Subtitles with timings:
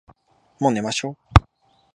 [0.59, 1.15] もう寝ましょ。